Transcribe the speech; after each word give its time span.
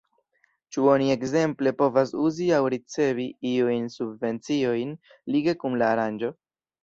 Ĉu 0.75 0.85
oni 0.93 1.09
ekzemple 1.15 1.73
povas 1.81 2.13
uzi 2.23 2.47
aŭ 2.59 2.61
ricevi 2.75 3.25
iujn 3.51 3.85
subvenciojn 3.97 4.95
lige 5.35 5.55
kun 5.65 5.77
la 5.83 5.91
aranĝo? 5.97 6.33